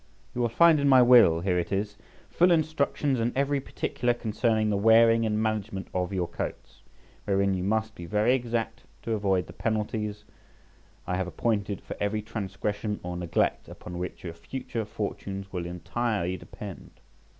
You 0.33 0.41
will 0.41 0.49
find 0.49 0.79
in 0.79 0.89
my 0.89 1.03
will 1.03 1.41
(here 1.41 1.59
it 1.59 1.71
is) 1.71 1.95
full 2.31 2.49
instructions 2.49 3.19
in 3.19 3.31
every 3.35 3.59
particular 3.59 4.15
concerning 4.15 4.71
the 4.71 4.75
wearing 4.75 5.27
and 5.27 5.39
management 5.39 5.89
of 5.93 6.11
your 6.11 6.27
coats, 6.27 6.81
wherein 7.25 7.53
you 7.53 7.63
must 7.63 7.93
be 7.93 8.07
very 8.07 8.33
exact 8.33 8.81
to 9.03 9.11
avoid 9.11 9.45
the 9.45 9.53
penalties 9.53 10.23
I 11.05 11.17
have 11.17 11.27
appointed 11.27 11.81
for 11.81 11.95
every 11.99 12.23
transgression 12.23 12.99
or 13.03 13.15
neglect, 13.15 13.69
upon 13.69 13.99
which 13.99 14.23
your 14.23 14.33
future 14.33 14.85
fortunes 14.85 15.53
will 15.53 15.67
entirely 15.67 16.35
depend. 16.35 16.93